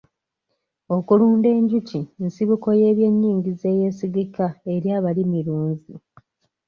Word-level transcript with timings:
Okulunda 0.95 1.47
enjuki 1.57 1.99
nsibuko 2.25 2.67
y'ebyenyingiza 2.79 3.65
eyesigika 3.73 4.45
eri 4.73 4.87
abalimirunzi. 4.97 5.93